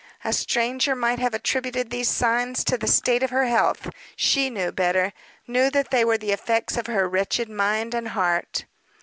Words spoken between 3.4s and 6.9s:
health; she knew better knew that they were the effects of